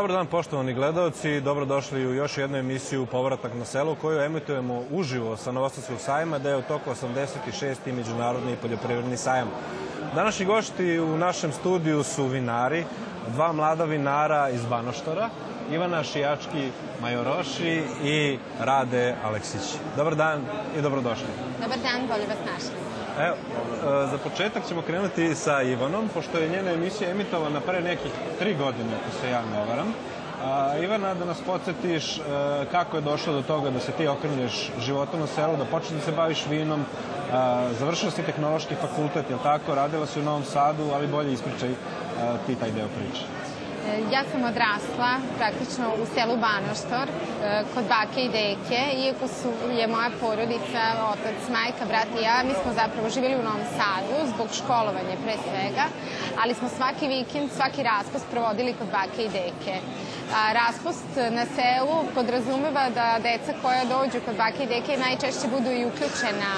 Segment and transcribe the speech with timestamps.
[0.00, 5.36] Dobar dan poštovani gledalci, dobrodošli u još jednu emisiju Povratak na selo koju emitujemo uživo
[5.36, 7.92] sa Novostavskog sajma da je u toku 86.
[7.92, 9.48] Međunarodni poljoprivredni sajam.
[10.14, 12.84] Današnji gosti u našem studiju su vinari,
[13.28, 15.28] dva mlada vinara iz Banoštora,
[15.72, 19.76] Ivana Šijački Majoroši i Rade Aleksić.
[19.96, 20.44] Dobar dan
[20.78, 21.28] i dobrodošli.
[21.62, 22.89] Dobar dan, bolje vas našli.
[23.26, 28.12] Evo, e, za početak ćemo krenuti sa Ivanom, pošto je njena emisija emitovana pre nekih
[28.38, 29.94] tri godine, ako se ja ne varam.
[30.44, 32.20] A, Ivana, da nas podsjetiš e,
[32.70, 36.04] kako je došlo do toga da se ti okreneš životom na selu, da počneš da
[36.04, 36.84] se baviš vinom,
[37.32, 39.74] a, završila si tehnološki fakultet, je tako?
[39.74, 41.70] Radila si u Novom Sadu, ali bolje ispričaj
[42.46, 43.39] ti taj deo priče.
[44.12, 49.86] Ja sam odrasla praktično u selu Banoštor e, kod bake i deke, iako su, je
[49.86, 54.48] moja porodica, otac, majka, brat i ja, mi smo zapravo živjeli u Novom Sadu zbog
[54.52, 55.84] školovanja pre svega,
[56.42, 59.76] ali smo svaki vikend, svaki raspust provodili kod bake i deke.
[60.34, 65.70] A, raspust na selu podrazumeva da deca koja dođu kod bake i deke najčešće budu
[65.70, 66.52] i uključena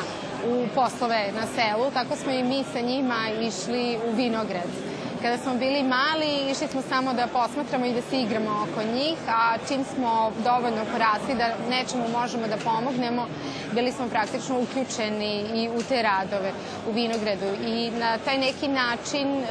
[0.52, 4.91] u poslove na selu, tako smo i mi sa njima išli u vinograd.
[5.22, 9.18] Kada smo bili mali, išli smo samo da posmatramo i da se igramo oko njih,
[9.28, 13.26] a čim smo dovoljno porasli da nečemu možemo da pomognemo,
[13.72, 16.52] bili smo praktično uključeni i u te radove
[16.88, 17.46] u vinogradu.
[17.66, 19.44] I na taj neki način e,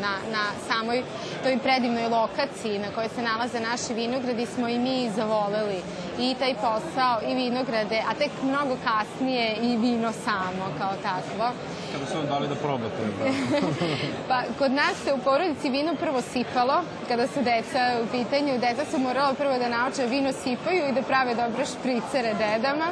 [0.00, 1.02] na, na samoj
[1.42, 5.80] toj predivnoj lokaciji na kojoj se nalaze naši vinogradi smo i mi zavoleli
[6.18, 11.52] i taj posao i vinograde, a tek mnogo kasnije i vino samo kao takvo.
[11.92, 13.02] Kada su vam dali da probate?
[14.28, 18.58] Pa, kod nas se u porodici vino prvo sipalo, kada su deca u pitanju.
[18.58, 22.86] Deca su morala prvo da nauče vino sipaju i da prave dobro špricere dedama,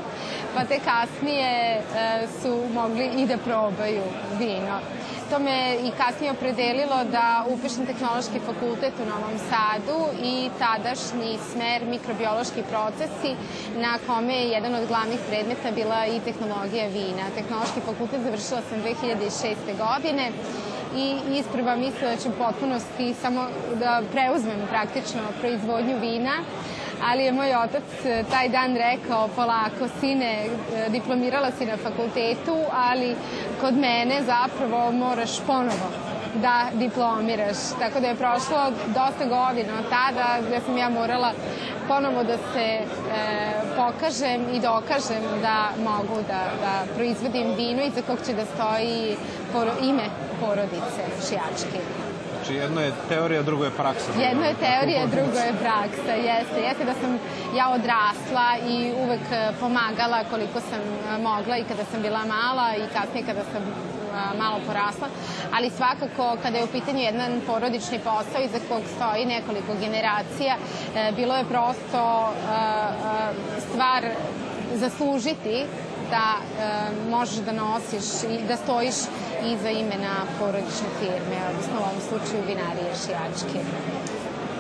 [0.55, 1.83] pa te kasnije e,
[2.43, 4.03] su mogli i da probaju
[4.39, 4.81] vino.
[5.31, 11.85] To me i kasnije opredelilo da upišem tehnološki fakultet u Novom Sadu i tadašnji smer
[11.85, 13.33] mikrobiološki procesi
[13.77, 17.29] na kome je jedan od glavnih predmeta bila i tehnologija vina.
[17.35, 19.77] Tehnološki fakultet završila sam 2006.
[19.85, 20.31] godine
[20.97, 21.07] i
[21.39, 23.47] isprva mislila da ću potpunosti samo
[23.81, 26.35] da preuzmem praktično proizvodnju vina,
[27.03, 32.57] ali je moj otac e, taj dan rekao polako, sine, e, diplomirala si na fakultetu,
[32.73, 33.17] ali
[33.61, 35.89] kod mene zapravo moraš ponovo
[36.35, 37.57] da diplomiraš.
[37.79, 41.33] Tako da je prošlo dosta godina od tada gde sam ja morala
[41.89, 42.85] ponovo da se e,
[43.77, 49.17] pokažem i dokažem da mogu da, da proizvodim vino iza kog će da stoji
[49.53, 50.05] poro, ime
[50.41, 52.08] porodice šijačke.
[52.49, 54.13] Znači jedno je teorija, drugo je praksa.
[54.21, 56.61] Jedno je teorija, drugo je praksa, jeste.
[56.61, 57.19] Jeste da sam
[57.57, 59.21] ja odrasla i uvek
[59.61, 60.81] pomagala koliko sam
[61.23, 63.63] mogla i kada sam bila mala i kasnije kada sam
[64.39, 65.09] malo porasla,
[65.57, 71.13] ali svakako kada je u pitanju jedan porodični posao iza kog stoji nekoliko generacija, e,
[71.17, 72.33] bilo je prosto
[73.71, 74.03] stvar
[74.75, 75.65] zaslužiti
[76.11, 76.35] da
[77.11, 78.95] možeš da nosiš i da stojiš
[79.45, 83.61] iza imena porodične firme, odnosno u ovom slučaju vinarije Šijačke.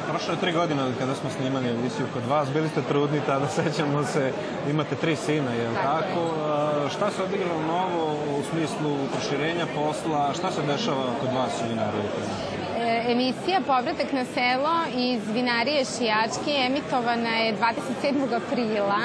[0.08, 4.04] Prošlo je tri godine kada smo snimali emisiju kod vas, bili ste trudni, tada sećamo
[4.04, 4.32] se,
[4.70, 6.02] imate tri sina, je li tako?
[6.02, 6.88] tako?
[6.88, 12.08] Šta se odigralo novo u smislu proširenja posla, šta se dešava kod vas u vinariji?
[12.78, 17.56] E, emisija Povratak na selo iz vinarije Šijačke emitovana je
[18.02, 18.36] 27.
[18.36, 19.02] aprila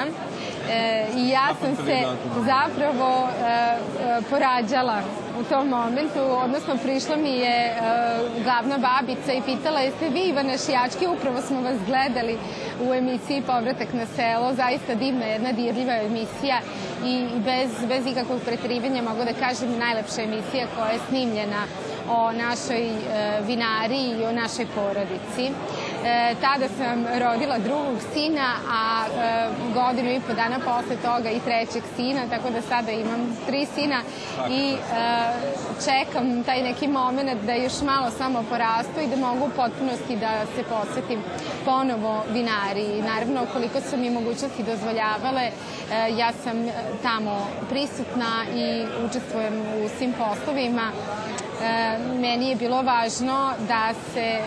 [0.70, 1.98] e, i ja sam se
[2.44, 5.02] zapravo e, e, porađala
[5.40, 7.74] u tom momentu, odnosno prišla mi je e,
[8.44, 12.38] glavna babica i pitala jeste vi Ivana Šijački, upravo smo vas gledali
[12.88, 16.58] u emisiji Povratak na selo, zaista divna, jedna dirljiva emisija
[17.04, 21.62] i bez, bez ikakvog pretrivanja mogu da kažem najlepša emisija koja je snimljena
[22.10, 22.94] o našoj e,
[23.46, 25.52] vinari i o našoj porodici.
[26.04, 31.40] E, tada sam rodila drugog sina, a e, godinu i po dana posle toga i
[31.40, 34.00] trećeg sina, tako da sada imam tri sina
[34.50, 34.76] i e,
[35.84, 40.46] čekam taj neki moment da još malo samo porastu i da mogu u potpunosti da
[40.56, 41.22] se posvetim
[41.64, 43.02] ponovo vinari.
[43.02, 45.50] Naravno, koliko su mi mogućnosti dozvoljavale,
[46.16, 46.66] ja sam
[47.02, 50.90] tamo prisutna i učestvujem u svim poslovima
[52.20, 54.40] meni je bilo važno da se e,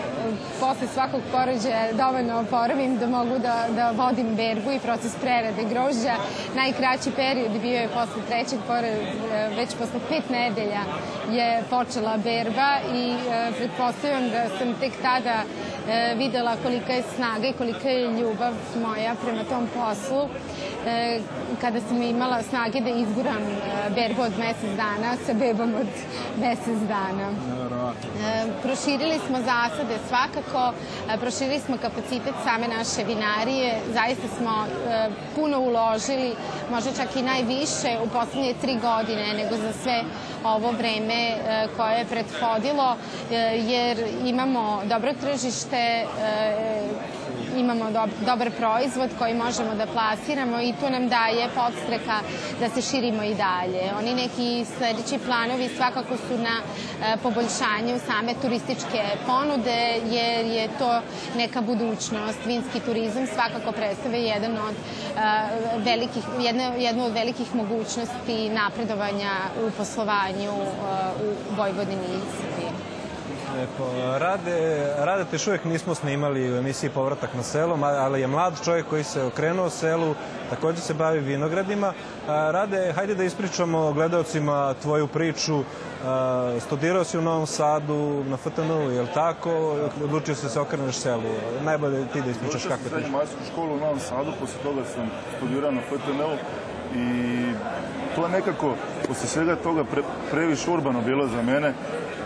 [0.60, 6.14] posle svakog porođaja dovoljno oporavim da mogu da, da vodim berbu i proces prerade grožđa.
[6.54, 10.82] Najkraći period bio je posle trećeg porođaja, već posle pet nedelja
[11.30, 15.42] je počela berba i e, pretpostavljam da sam tek tada
[15.88, 20.28] e, videla kolika je snaga i kolika je ljubav moja prema tom poslu.
[20.86, 21.20] E,
[21.60, 25.92] kada sam imala snage da izguram e, berbu od mesec dana sa bebom od
[26.42, 27.28] mesec dana.
[27.30, 30.72] E, proširili smo zasade svakako,
[31.14, 36.32] e, proširili smo kapacitet same naše vinarije, zaista smo e, puno uložili,
[36.70, 40.02] možda čak i najviše u poslednje tri godine nego za sve
[40.44, 42.96] ovo vreme e, koje je prethodilo,
[43.30, 43.34] e,
[43.66, 46.06] jer imamo dobro tržište, e,
[47.58, 52.16] imamo dob dobar proizvod koji možemo da plasiramo i to nam daje podstreka
[52.60, 53.82] da se širimo i dalje.
[53.98, 56.56] Oni neki sledeći planovi svakako su na
[57.22, 61.00] poboljšanju same turističke ponude jer je to
[61.36, 62.38] neka budućnost.
[62.46, 64.74] Vinski turizam svakako predstavlja jedan od
[65.84, 69.32] velikih, jedne, jednu od velikih mogućnosti napredovanja
[69.66, 70.52] u poslovanju
[71.24, 72.57] u Vojvodini i.
[73.58, 74.18] Lepo.
[74.18, 78.86] Rade, Rade te uvijek nismo snimali u emisiji Povratak na selo, ali je mlad čovjek
[78.86, 80.14] koji se okrenuo selu,
[80.50, 81.92] takođe se bavi vinogradima.
[82.26, 85.62] Rade, hajde da ispričamo gledalcima tvoju priču.
[86.60, 89.76] Studirao si u Novom Sadu na FTN-u, je li tako?
[90.04, 91.22] Odlučio se da se okreneš selu.
[91.64, 92.88] Najbolje ti da ispričaš kako je.
[92.88, 96.36] Srednju majsku školu u Novom Sadu, posle toga sam studirao na FTN-u
[96.94, 97.42] i
[98.14, 98.74] to je nekako,
[99.08, 101.74] posle svega toga, pre, previše urbano bilo za mene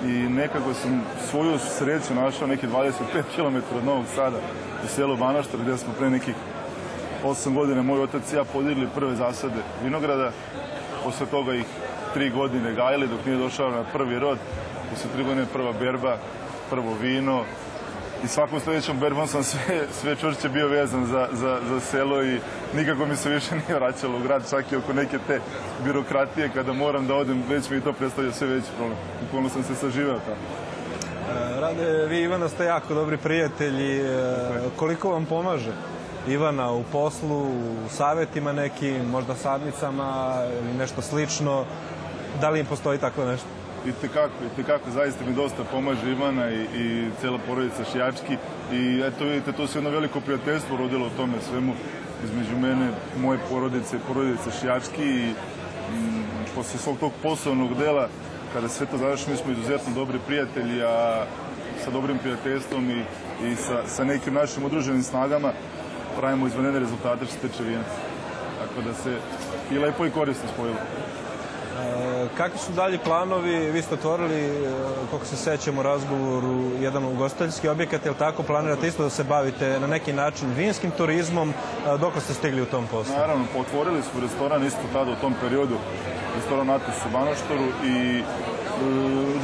[0.04, 2.92] i nekako sam svoju sreću našao neki 25
[3.36, 4.36] km od Novog Sada
[4.84, 6.34] u selu Banaštar gde smo pre nekih
[7.24, 10.30] 8 godina moj otac i ja podigli prve zasade vinograda.
[11.04, 11.64] Posle toga ih
[12.14, 14.38] tri godine gajili dok nije došao na prvi rod.
[14.90, 16.16] Posle tri godine prva berba,
[16.70, 17.44] prvo vino,
[18.24, 22.38] i svakom sledećom berbom sam sve, sve čvršće bio vezan za, za, za selo i
[22.76, 25.40] nikako mi se više nije vraćalo u grad, čak i oko neke te
[25.84, 28.98] birokratije kada moram da odem, već mi to predstavlja sve veći problem.
[29.28, 30.36] Ukolno sam se saživeo tamo.
[31.56, 34.00] E, Rade, vi Ivana ste jako dobri prijatelji.
[34.00, 34.06] E,
[34.76, 35.72] koliko vam pomaže
[36.28, 41.64] Ivana u poslu, u savetima nekim, možda sadnicama ili nešto slično?
[42.40, 43.48] Da li im postoji tako nešto?
[43.86, 48.36] i tekako, i tekako, zaista mi dosta pomaže Ivana i, i cela porodica Šijački
[48.72, 51.72] i eto vidite, to se jedno veliko prijateljstvo rodilo u tome svemu
[52.24, 52.90] između mene,
[53.20, 55.34] moje porodice porodice Šijački i
[55.94, 56.24] m,
[56.54, 58.08] posle svog tog poslovnog dela,
[58.52, 61.24] kada sve to završi, mi smo izuzetno dobri prijatelji, a
[61.84, 63.04] sa dobrim prijateljstvom i,
[63.46, 65.52] i sa, sa nekim našim udruženim snagama
[66.18, 67.82] pravimo izvanene rezultate što se vina.
[68.58, 69.16] Tako da se
[69.70, 70.78] i lepo i korisno spojilo.
[72.36, 73.70] Kakvi su dalji planovi?
[73.70, 74.66] Vi ste otvorili,
[75.10, 78.42] kako se sećamo u razgovoru, jedan ugostiteljski objekat, je li tako?
[78.42, 81.54] Planirate isto da se bavite na neki način vinskim turizmom?
[82.00, 83.14] Dok ste stigli u tom poslu?
[83.14, 85.76] Naravno, otvorili smo restoran isto tada u tom periodu,
[86.36, 88.24] restoran Atos u Banoštoru i e,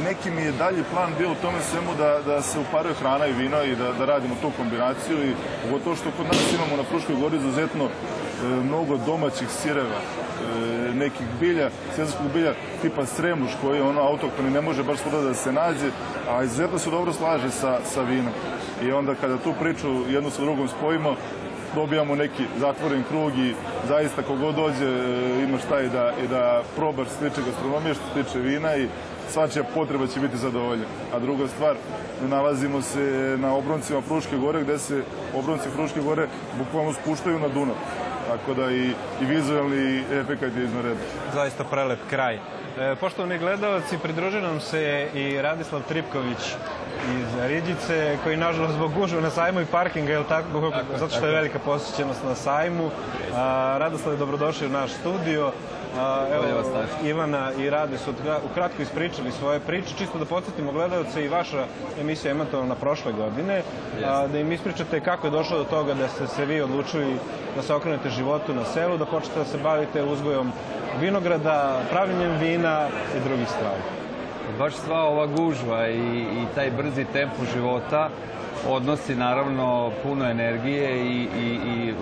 [0.03, 3.33] neki mi je dalji plan bio u tome svemu da, da se uparuje hrana i
[3.33, 5.33] vino i da, da radimo tu kombinaciju i
[5.63, 7.89] pogotovo što kod nas imamo na Fruškoj gori izuzetno e,
[8.45, 10.28] mnogo domaćih sireva, e,
[10.93, 15.33] nekih bilja, sezonskog bilja tipa sremuš koji je ono autoktoni ne može baš svuda da
[15.33, 15.91] se nađe,
[16.29, 18.33] a izuzetno se dobro slaže sa, sa vinom.
[18.83, 21.15] I onda kada tu priču jednu sa drugom spojimo,
[21.75, 23.53] dobijamo neki zatvoren krug i
[23.87, 28.23] zaista kogod dođe e, ima šta i da, i da probaš što tiče gastronomije, što
[28.23, 28.87] tiče vina i
[29.29, 30.85] svačija potreba će biti zadovoljena.
[31.13, 31.75] A druga stvar,
[32.21, 35.03] nalazimo se na obroncima Fruške gore gde se
[35.35, 37.75] obronci Fruške gore bukvalno spuštaju na Dunav.
[38.27, 41.03] Tako da i, i vizualni efekt je iznoredan.
[41.33, 42.39] Zaista prelep kraj.
[42.79, 46.37] E, poštovani gledalci, pridružio nam se i Radislav Tripković
[47.19, 50.71] iz Riđice, koji nažalost zbog gužve na sajmu i parkinga, je tako?
[50.71, 52.89] tako zato što je velika posjećenost na sajmu.
[53.35, 55.51] A, Radoslav je dobrodošli u naš studio.
[55.99, 56.63] A, evo,
[57.03, 58.13] Ivana i Rade su
[58.51, 61.65] ukratko ispričali svoje priče, čisto da podsjetimo gledalce i vaša
[62.01, 63.61] emisija ematovana prošle godine,
[64.05, 67.17] a, da im ispričate kako je došlo do toga da ste se vi odlučili
[67.55, 70.51] da se okrenete životu na selu, da počnete da se bavite uzgojom
[70.99, 72.87] vinograda, pravljenjem vina
[73.17, 73.81] i drugih stvari.
[74.57, 78.09] Baš sva ova gužva i, i taj brzi tempo života
[78.67, 81.93] odnosi naravno puno energije i, i, i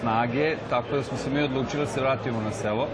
[0.00, 2.88] snage, tako da smo se mi odlučili da se vratimo na selo.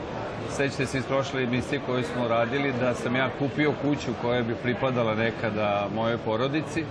[0.51, 4.55] Sećate se iz prošle emisije koju smo radili da sam ja kupio kuću koja bi
[4.55, 6.85] pripadala nekada mojoj porodici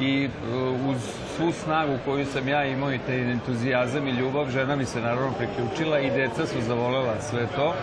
[0.00, 0.28] i
[0.88, 5.00] uz svu snagu koju sam ja imao i taj entuzijazam i ljubav, žena mi se
[5.00, 7.74] naravno priključila i deca su zavolela sve to.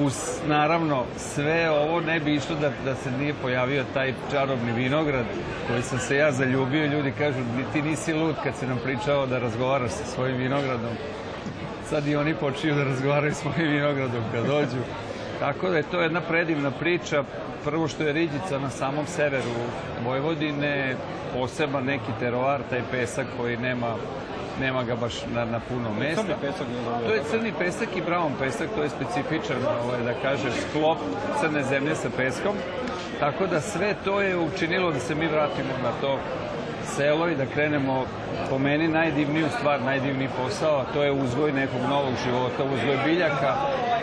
[0.00, 0.14] Uz,
[0.46, 5.24] naravno, sve ovo ne bi išlo da, da se nije pojavio taj čarobni vinograd
[5.68, 6.86] koji sam se ja zaljubio.
[6.86, 7.38] Ljudi kažu,
[7.72, 10.90] ti nisi lud kad si nam pričao da razgovaraš sa svojim vinogradom.
[11.88, 14.82] Sad i oni počinju da razgovaraju s mojim vinogradom kad dođu.
[15.40, 17.24] Tako da je to jedna predivna priča.
[17.64, 19.54] Prvo što je Riđica na samom severu
[20.04, 20.96] Vojvodine,
[21.34, 23.94] poseban neki teroar, taj pesak koji nema
[24.60, 26.22] nema ga baš na, na puno mesta.
[26.22, 26.66] Crni pesak
[27.06, 30.98] To je crni pesak i brown pesak, to je specifičan, ovaj, da kažeš, sklop
[31.40, 32.56] crne zemlje sa peskom.
[33.20, 36.18] Tako da sve to je učinilo da se mi vratimo na to
[36.96, 38.04] selo i da krenemo
[38.50, 43.54] po meni najdivniju stvar, najdivniji posao, to je uzgoj nekog novog života, uzgoj biljaka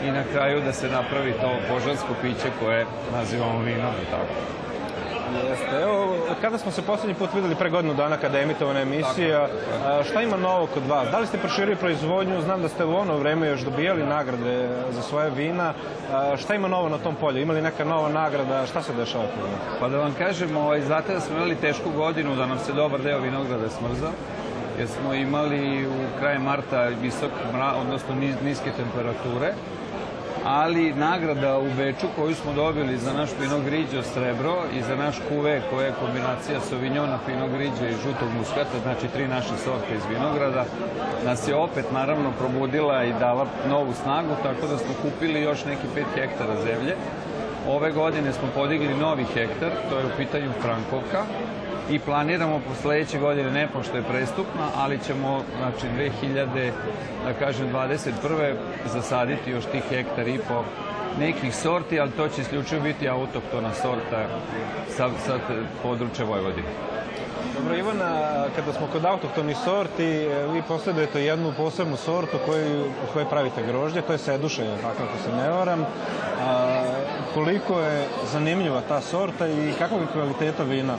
[0.07, 4.55] i na kraju da se napravi to božansko piće koje nazivamo vinom, tako.
[5.49, 5.81] Jeste.
[5.81, 9.47] Evo, kada smo se poslednji put videli pre godinu dana kada je emitovana emisija,
[10.09, 11.11] šta ima novo kod vas?
[11.11, 12.41] Da li ste proširili proizvodnju?
[12.41, 15.73] Znam da ste u ono vreme još dobijali nagrade za svoje vina.
[16.37, 17.41] Šta ima novo na tom polju?
[17.41, 18.65] Ima li neka nova nagrada?
[18.65, 19.79] Šta se dešava kod vas?
[19.79, 23.01] Pa da vam kažem, ovaj, znate da smo imali tešku godinu, da nam se dobar
[23.01, 24.11] deo vinograda smrzao
[24.79, 29.53] jer smo imali u kraju marta visok, mra, odnosno niske temperature
[30.45, 35.15] ali nagrada u Beču koju smo dobili za naš Pinot Grigio srebro i za naš
[35.29, 40.05] kuve koja je kombinacija Sauvignona, Pinot Grigio i žutog muskata, znači tri naše sorte iz
[40.09, 40.65] vinograda,
[41.25, 45.87] nas je opet naravno probudila i dala novu snagu, tako da smo kupili još neki
[45.95, 46.95] 5 hektara zemlje.
[47.67, 51.23] Ove godine smo podigli novi hektar, to je u pitanju Frankovka,
[51.89, 55.87] i planiramo po sledeće godine, ne pošto je prestupna, ali ćemo, znači,
[56.23, 56.71] 2000,
[57.25, 58.53] da kažem, 21.
[58.85, 60.63] zasaditi još tih hektar i po
[61.19, 64.25] nekih sorti, ali to će isključivo biti autoktona sorta
[64.97, 65.39] sa, sa
[65.83, 66.67] područja Vojvodine.
[67.57, 73.63] Dobro, Ivana, kada smo kod autohtonih sorti, vi posledujete jednu posebnu sortu koju, koje pravite
[73.67, 75.85] grožđe, to je seduše, tako ako se ne varam.
[76.41, 76.74] A,
[77.35, 80.95] koliko je zanimljiva ta sorta i kakvog je kvaliteta vina?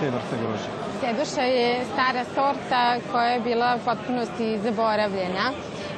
[0.00, 0.70] te vrste grožđa?
[1.00, 5.52] Seduša je stara sorta koja je bila potpunosti zaboravljena.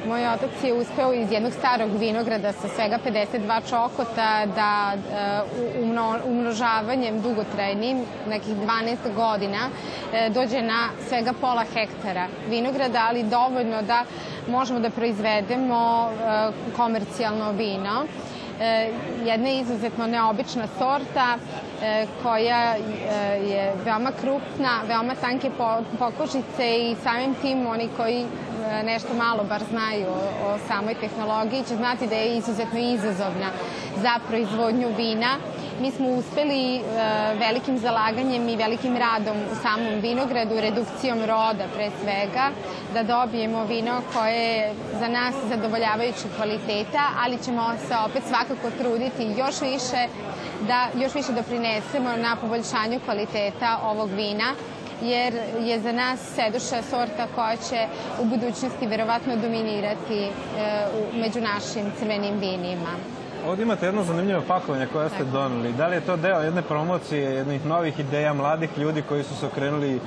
[0.07, 7.21] Moj otac je uspeo iz jednog starog vinograda sa svega 52 čokota da uh, umnožavanjem
[7.21, 14.03] dugotrajnim, nekih 12 godina, uh, dođe na svega pola hektara vinograda, ali dovoljno da
[14.47, 18.05] možemo da proizvedemo uh, komercijalno vino.
[19.25, 21.37] Jedna izuzetno neobična sorta
[21.81, 23.15] E, koja e,
[23.49, 25.49] je veoma krupna, veoma tanke
[25.99, 30.07] pokožice i samim tim oni koji e, nešto malo bar znaju
[30.45, 33.49] o samoj tehnologiji će znati da je izuzetno izazovna
[34.01, 35.37] za proizvodnju vina.
[35.81, 36.81] Mi smo uspeli
[37.39, 42.49] velikim zalaganjem i velikim radom u samom vinogradu, redukcijom roda pre svega,
[42.93, 49.39] da dobijemo vino koje je za nas zadovoljavajuće kvaliteta, ali ćemo se opet svakako truditi
[49.39, 50.07] još više
[50.67, 54.53] da još više doprinesemo na poboljšanju kvaliteta ovog vina
[55.01, 57.87] jer je za nas seduša sorta koja će
[58.21, 60.29] u budućnosti verovatno dominirati e,
[61.13, 63.20] među našim crvenim vinima.
[63.47, 65.73] Ovdje imate jedno zanimljivo pakovanje koje ste doneli.
[65.73, 69.45] Da li je to deo jedne promocije, jednih novih ideja mladih ljudi koji su se
[69.45, 69.99] okrenuli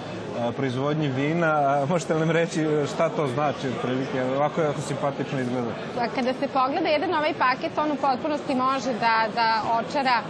[0.57, 1.81] proizvodnji vina?
[1.89, 4.23] Možete li nam reći šta to znači otprilike?
[4.23, 5.69] Ovako je jako simpatično izgleda.
[5.95, 10.21] Pa kada se pogleda jedan ovaj paket, on u potpunosti može da, da očara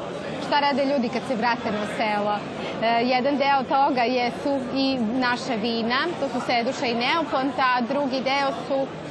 [0.46, 2.36] šta rade ljudi kad se vrate na selo.
[2.82, 8.20] E, jedan deo toga jesu i naša vina, to su seduša i neoponta, a drugi
[8.20, 9.03] deo su e,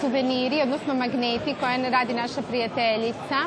[0.00, 3.38] suveniri, odnosno magneti koje radi naša prijateljica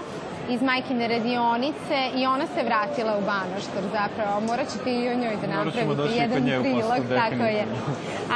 [0.50, 4.42] iz majkine radionice i ona se vratila u Banoštor zapravo.
[4.42, 7.66] Morat ćete i o njoj da napravite jedan prilog, tako je.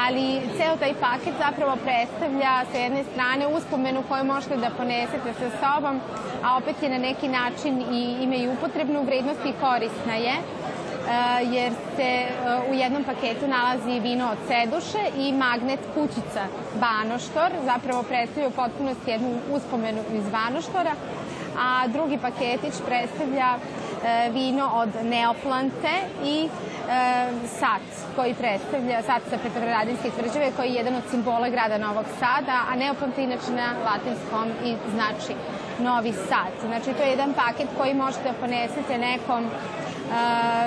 [0.06, 5.50] Ali ceo taj paket zapravo predstavlja sa jedne strane uspomenu koju možete da ponesete sa
[5.62, 6.00] sobom,
[6.44, 10.36] a opet je na neki način i ima i upotrebnu vrednost i korisna je
[11.52, 12.26] jer se
[12.70, 16.44] u jednom paketu nalazi vino od seduše i magnet kućica
[16.80, 20.92] Banoštor, zapravo predstavlja u potpunosti jednu uspomenu iz Banoštora,
[21.60, 25.94] a drugi paketić predstavlja e, vino od Neoplante
[26.24, 26.50] i
[27.60, 27.82] sat
[28.16, 32.76] koji predstavlja sat sa Petrovaradinske tvrđave koji je jedan od simbola grada Novog Sada, a
[32.76, 35.34] Neoplante inače na latinskom i znači
[35.80, 36.52] Novi Sad.
[36.68, 39.50] Znači to je jedan paket koji možete da ponesete nekom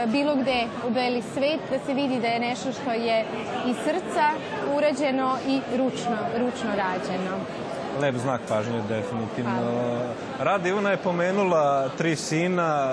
[0.07, 3.25] bilo gde u beli svet, da se vidi da je nešto što je
[3.67, 4.31] iz srca
[4.77, 7.37] urađeno i ručno, ručno rađeno
[8.01, 9.51] lep znak pažnje, definitivno.
[9.51, 10.15] Hvala.
[10.39, 12.89] Rada Ivana je pomenula tri sina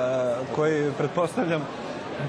[0.56, 1.62] koji, pretpostavljam,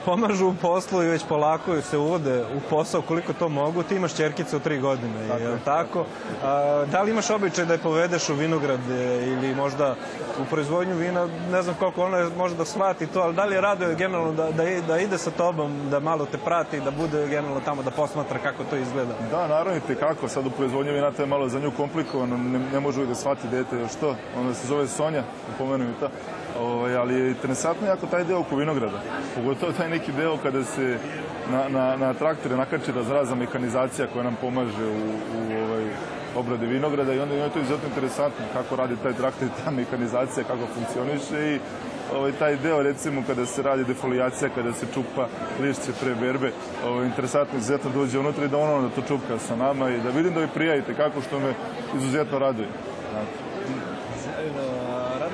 [0.04, 3.82] pomažu u poslu i već polako se uvode u posao koliko to mogu.
[3.82, 5.42] Ti imaš čerkice u tri godine, tako.
[5.42, 6.04] je li tako?
[6.44, 9.94] A, da li imaš običaj da je povedeš u vinograd e, ili možda
[10.42, 13.60] u proizvodnju vina, ne znam koliko ona može da shvati to, ali da li je
[13.60, 17.60] raduje generalno da, da, da ide sa tobom, da malo te prati, da bude generalno
[17.60, 19.14] tamo da posmatra kako to izgleda?
[19.30, 20.28] Da, naravno i kako.
[20.28, 23.48] Sad u proizvodnju vina to je malo za nju komplikovano, ne, ne može da shvati
[23.48, 24.16] dete još to.
[24.38, 25.22] Ona se zove Sonja,
[25.58, 26.08] pomenuju ta.
[26.60, 29.00] Ovaj, ali je interesantno jako taj deo oko vinograda.
[29.34, 30.98] Pogotovo taj neki deo kada se
[31.50, 34.98] na, na, na traktore nakači razraza mehanizacija koja nam pomaže u,
[35.38, 35.86] u ovaj,
[36.36, 40.44] obrade vinograda i onda je to izuzetno interesantno kako radi taj traktor i ta mehanizacija,
[40.44, 41.58] kako funkcioniše i
[42.14, 45.28] ovaj, taj deo recimo kada se radi defolijacija, kada se čupa
[45.60, 46.52] lišće pre berbe,
[46.86, 50.10] ovaj, interesantno izuzetno dođe unutra i da ono da to čupka sa nama i da
[50.10, 51.54] vidim da vi prijavite kako što me
[51.96, 52.68] izuzetno raduje.
[53.12, 53.45] Znate.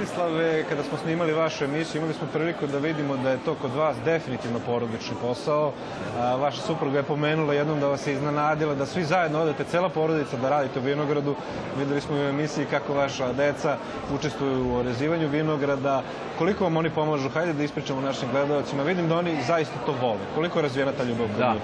[0.03, 3.75] Bratislave, kada smo snimali vašu emisiju, imali smo priliku da vidimo da je to kod
[3.75, 5.73] vas definitivno porodični posao.
[6.19, 10.37] Vaša supruga je pomenula jednom da vas je iznenadila da svi zajedno odete, cela porodica
[10.37, 11.35] da radite u vinogradu.
[11.79, 13.77] Videli smo u emisiji kako vaša deca
[14.15, 16.03] učestvuju u orezivanju vinograda.
[16.39, 17.29] Koliko vam oni pomažu?
[17.29, 18.83] Hajde da ispričamo našim gledalcima.
[18.83, 20.21] Vidim da oni zaista to vole.
[20.35, 21.29] Koliko je razvijena ta ljubav?
[21.39, 21.55] Da.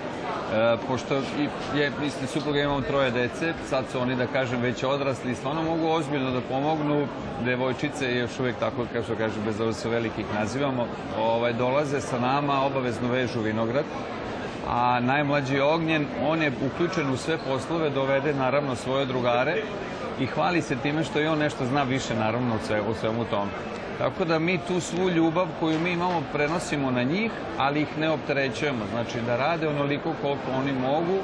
[0.54, 1.14] E, pošto
[1.74, 5.88] je, mislim, supruga imamo troje dece, sad su oni, da kažem, već odrasli, stvarno mogu
[5.88, 7.06] ozbiljno da pomognu.
[7.44, 10.86] Devojčice, još uvek tako, kao što kažem, bez ove se velikih nazivamo,
[11.18, 13.84] ovaj, dolaze sa nama, obavezno vežu vinograd,
[14.68, 19.62] a najmlađi Ognjen, on je uključen u sve poslove, dovede naravno svoje drugare
[20.20, 22.54] i hvali se time što i on nešto zna više naravno
[22.90, 23.50] u svemu, tomu.
[23.98, 28.10] Tako da mi tu svu ljubav koju mi imamo prenosimo na njih, ali ih ne
[28.10, 28.84] opterećujemo.
[28.90, 31.18] Znači da rade onoliko koliko oni mogu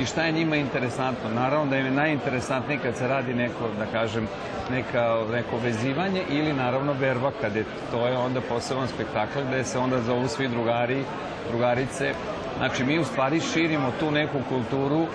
[0.00, 1.30] i šta je njima interesantno.
[1.34, 4.28] Naravno da im je najinteresantnije kad se radi neko, da kažem,
[4.70, 9.78] neka, neko vezivanje ili naravno berba, kad je, to je onda poseban spektakl gde se
[9.78, 11.04] onda zovu svi drugari,
[11.50, 12.14] drugarice.
[12.58, 15.06] Znači mi u stvari širimo tu neku kulturu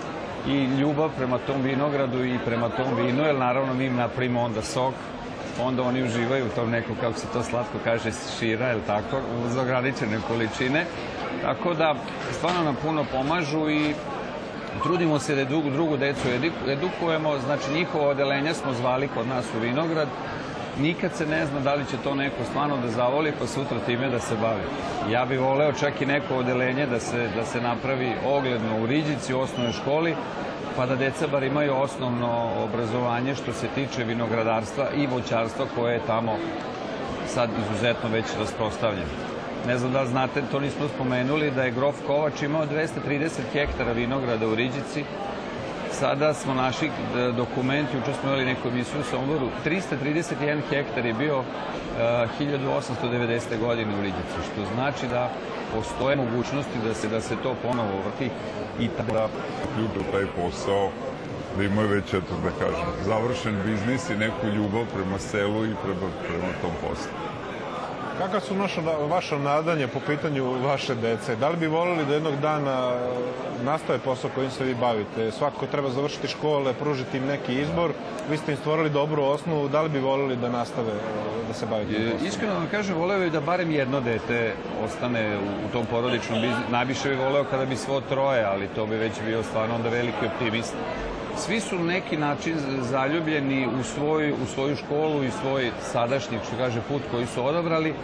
[0.48, 4.62] i ljubav prema tom vinogradu i prema tom vinu, jer naravno mi im napravimo onda
[4.62, 4.94] sok,
[5.62, 9.56] onda oni uživaju u tom neko, kako se to slatko kaže, šira, ili tako, uz
[9.56, 10.84] ograničene količine.
[11.42, 11.94] Tako da,
[12.32, 13.94] stvarno nam puno pomažu i
[14.82, 16.28] trudimo se da drugu, drugu decu
[16.68, 20.08] edukujemo, znači njihovo odelenja smo zvali kod nas u Vinograd,
[20.80, 24.08] nikad se ne zna da li će to neko stvarno da zavoli pa sutra time
[24.08, 24.62] da se bavi.
[25.12, 29.34] Ja bih voleo čak i neko odelenje da se, da se napravi ogledno u Riđici,
[29.34, 30.14] u osnovnoj školi,
[30.76, 36.06] pa da deca bar imaju osnovno obrazovanje što se tiče vinogradarstva i voćarstva koje je
[36.06, 36.36] tamo
[37.26, 39.36] sad izuzetno već rasprostavljeno.
[39.66, 43.92] Ne znam da li znate, to nismo spomenuli, da je Grof Kovač imao 230 hektara
[43.92, 45.04] vinograda u Riđici.
[45.98, 46.90] Sada smo naši e,
[47.32, 51.46] dokumenti, uče smo imali neku emisiju u Somboru, 331 hektar je bio uh,
[52.00, 53.58] e, 1890.
[53.60, 55.30] godine u Riđici, što znači da
[55.74, 58.30] postoje mogućnosti da se, da se to ponovo vrti
[58.80, 59.28] i da
[59.78, 60.90] ljubav taj posao
[61.56, 66.08] da imaju već, eto da kažem, završen biznis i neku ljubav prema selu i prema,
[66.28, 67.10] prema tom poslu.
[68.18, 71.36] Kakva su naša, vaša nadanja po pitanju vaše dece?
[71.36, 72.92] Da li bi volili da jednog dana
[73.64, 75.30] nastave posao kojim se vi bavite?
[75.32, 77.92] Svako treba završiti škole, pružiti im neki izbor.
[78.30, 79.68] Vi ste im stvorili dobru osnovu.
[79.68, 80.92] Da li bi volili da nastave
[81.48, 82.26] da se bavite posao?
[82.28, 86.70] Iskreno vam kažem, voleo bi da barem jedno dete ostane u, u tom porodičnom biznisu.
[86.70, 90.26] Najviše bi voleo kada bi svo troje, ali to bi već bio stvarno onda veliki
[90.26, 90.74] optimist
[91.36, 96.80] svi su neki način zaljubljeni u, svoj, u svoju školu i svoj sadašnji, što kaže,
[96.88, 97.94] put koji su odabrali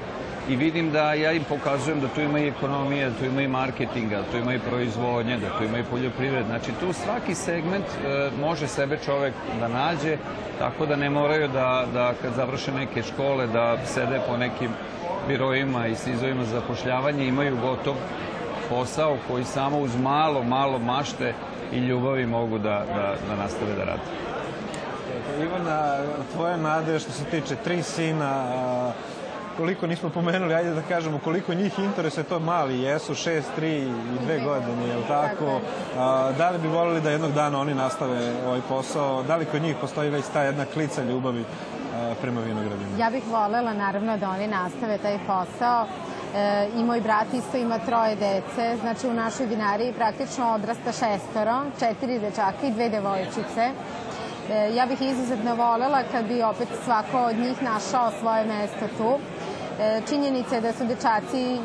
[0.49, 3.49] i vidim da ja im pokazujem da tu ima i ekonomija, da tu ima i
[3.49, 6.47] marketinga, da tu ima i proizvodnje, da tu ima i poljoprivred.
[6.47, 10.17] Znači tu svaki segment e, može sebe čovek da nađe,
[10.59, 14.71] tako da ne moraju da, da kad završe neke škole da sede po nekim
[15.29, 17.95] biroima i sizovima za zapošljavanje, imaju gotov
[18.69, 21.35] posao koji samo uz malo, malo mašte
[21.73, 24.03] i ljubavi mogu da, da, da nastave da rade.
[25.43, 25.97] Ivana,
[26.33, 28.45] tvoja nade što se tiče tri sina,
[29.57, 34.25] koliko nismo pomenuli, ajde da kažemo koliko njih interesuje, to mali jesu, šest, tri i
[34.25, 35.61] dve godine, je li tako?
[35.99, 39.23] A, da li bi volili da jednog dana oni nastave ovaj posao?
[39.23, 41.45] Da li kod njih postoji već ta jedna klica ljubavi
[41.95, 42.99] a, prema vinogradima?
[42.99, 45.87] Ja bih volela naravno da oni nastave taj posao.
[46.35, 51.63] E, I moj brat isto ima troje dece, znači u našoj vinariji praktično odrasta šestoro,
[51.79, 53.71] četiri dečaka i dve devojčice.
[54.51, 59.19] E, ja bih izuzetno volela kad bi opet svako od njih našao svoje mesto tu.
[59.81, 61.59] E, činjenica je da su dečaci e,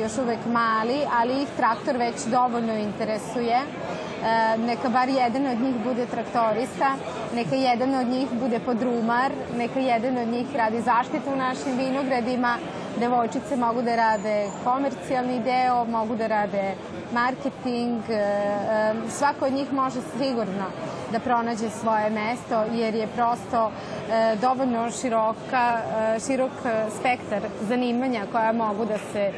[0.00, 3.56] još uvek mali, ali ih traktor već dovoljno interesuje.
[3.56, 6.94] E, neka bar jedan od njih bude traktorista,
[7.34, 12.58] neka jedan od njih bude podrumar, neka jedan od njih radi zaštitu u našim vinogradima,
[13.00, 16.74] devojčice mogu da rade komercijalni deo, mogu da rade
[17.12, 20.66] marketing, e, e, svako od njih može sigurno
[21.12, 25.78] da pronađe svoje mesto jer je prosto e, dovoljno široka,
[26.26, 26.52] širok
[27.00, 29.32] spektar zanimanja koja mogu da se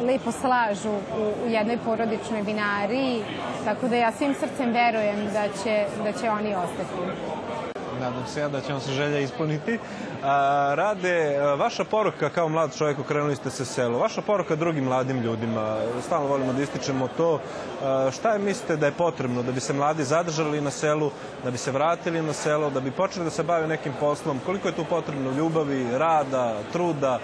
[0.00, 3.22] lepo slažu u, jednoj porodičnoj vinariji,
[3.64, 6.94] tako da ja svim srcem verujem da će, da će oni ostati
[8.02, 9.78] nadam se ja da će vam se želja ispuniti.
[10.22, 15.20] A, rade, vaša poruka kao mlad čovjek, okrenuli ste se selo, vaša poruka drugim mladim
[15.22, 17.40] ljudima, stalno volimo da ističemo to,
[17.82, 21.10] a, šta je mislite da je potrebno da bi se mladi zadržali na selu,
[21.44, 24.68] da bi se vratili na selo, da bi počeli da se bave nekim poslom, koliko
[24.68, 27.18] je tu potrebno ljubavi, rada, truda,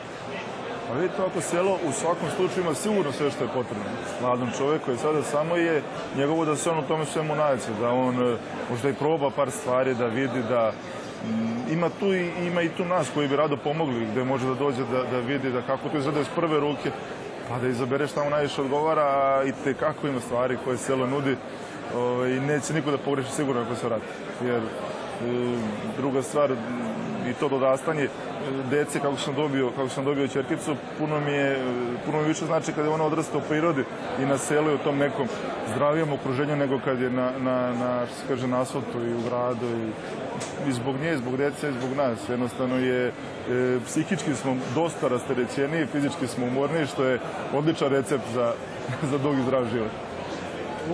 [0.88, 3.84] Pa vidite, ovako selo u svakom slučaju ima sigurno sve što je potrebno.
[4.20, 5.82] Mladom čoveku je sada samo je
[6.16, 8.36] njegovo da se on u tome svemu nađe, da on e,
[8.70, 10.72] možda i proba par stvari, da vidi da
[11.24, 14.54] mm, ima tu i ima i tu nas koji bi rado pomogli, gde može da
[14.54, 16.90] dođe da, da vidi da kako to izgleda iz prve ruke,
[17.48, 21.36] pa da izabere šta mu najviše odgovara, i te kako ima stvari koje selo nudi
[21.96, 24.06] ovaj, i neće niko da pogreši sigurno ako se vrati.
[24.44, 24.60] Jer
[25.96, 26.50] druga stvar,
[27.30, 28.08] i to dodastanje
[28.70, 31.62] dece kako sam dobio, kako sam dobio ćerkicu, puno mi je,
[32.06, 33.84] puno mi više znači kada je ona odrasta u prirodi
[34.22, 35.28] i na selu u tom nekom
[35.74, 39.66] zdravijem okruženju nego kad je na, na, na što kaže, na asfaltu i u gradu
[39.66, 39.90] i,
[40.68, 42.28] i zbog nje, i zbog dece, i zbog nas.
[42.28, 43.12] Jednostavno je, e,
[43.86, 47.20] psihički smo dosta rasterećeni, fizički smo umorni, što je
[47.54, 48.52] odličan recept za,
[49.10, 50.07] za dug i zdrav život.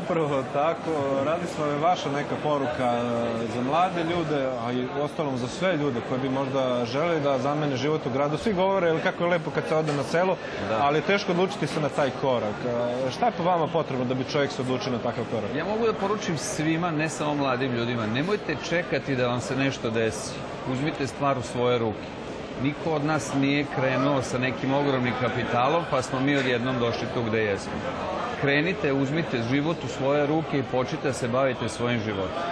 [0.03, 0.91] Upravo tako.
[1.25, 5.77] Radi se vam vaša neka poruka e, za mlade ljude, a i ostalom za sve
[5.77, 8.37] ljude koji bi možda želeli da zamene život u gradu.
[8.39, 10.37] Svi govore ili kako je lepo kad se ode na selo,
[10.69, 10.79] da.
[10.81, 12.55] ali je teško odlučiti se na taj korak.
[12.67, 15.55] E, šta je po vama potrebno da bi čovjek se odlučio na takav korak?
[15.57, 19.91] Ja mogu da poručim svima, ne samo mladim ljudima, nemojte čekati da vam se nešto
[19.91, 20.35] desi.
[20.73, 22.07] Uzmite stvar u svoje ruke.
[22.63, 27.23] Niko od nas nije krenuo sa nekim ogromnim kapitalom, pa smo mi odjednom došli tu
[27.23, 27.73] gde jesmo
[28.41, 32.43] krenite, uzmite život u svoje ruke i počite da se bavite svojim životom.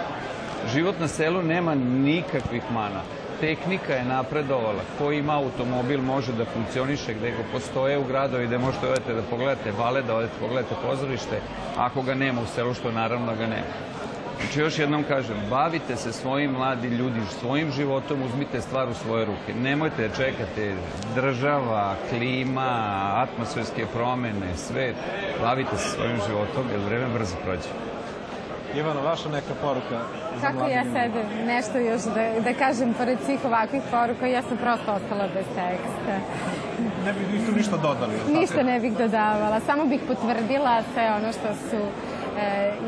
[0.73, 3.01] Život na selu nema nikakvih mana.
[3.39, 4.81] Tehnika je napredovala.
[4.97, 9.21] Ko ima automobil može da funkcioniše gde go postoje u gradovi gde možete odete da
[9.21, 11.41] pogledate vale, da odete pogledate pozorište,
[11.77, 13.73] ako ga nema u selu, što naravno ga nema.
[14.41, 19.25] Znači, još jednom kažem, bavite se svojim mladi ljudi, svojim životom, uzmite stvar u svoje
[19.25, 19.53] ruke.
[19.61, 20.75] Nemojte da čekate
[21.15, 24.95] država, klima, atmosferske promene, svet.
[25.41, 27.69] Bavite se svojim životom, jer vreme brzo prođe.
[28.75, 29.99] Ivana, vaša neka poruka
[30.41, 31.11] za Kako ja sad
[31.45, 36.15] nešto još da, da kažem, pored svih ovakvih poruka, ja sam prosto ostala bez teksta.
[37.05, 38.13] Ne bih ništa dodali?
[38.39, 41.77] Ništa ne bih dodavala, samo bih potvrdila sve ono što su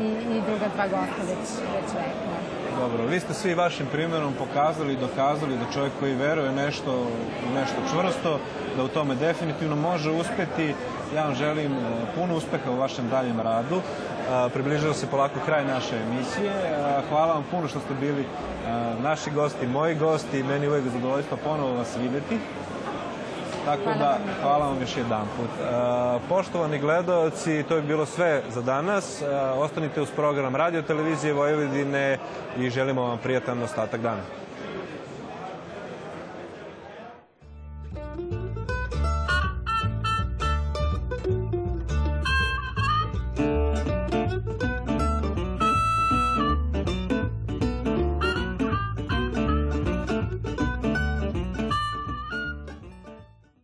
[0.00, 2.36] i, i druga dva gosta već, već rekla.
[2.80, 7.06] Dobro, vi ste svi vašim primjerom pokazali i dokazali da čovjek koji veruje nešto,
[7.54, 8.40] nešto čvrsto,
[8.76, 10.74] da u tome definitivno može uspeti.
[11.14, 11.76] Ja vam želim e,
[12.14, 13.76] puno uspeha u vašem daljem radu.
[13.76, 16.50] E, približava se polako kraj naše emisije.
[16.50, 18.24] E, hvala vam puno što ste bili
[19.02, 20.42] naši gosti, moji gosti.
[20.42, 22.38] Meni uvek zadovoljstvo ponovo vas videti.
[23.66, 25.50] Tako da, hvala vam još jedan put.
[25.60, 25.64] E,
[26.28, 29.22] poštovani gledalci, to je bilo sve za danas.
[29.22, 29.26] E,
[29.56, 32.18] ostanite uz program Radio Televizije Vojvodine
[32.58, 34.45] i želimo vam prijatan ostatak dana.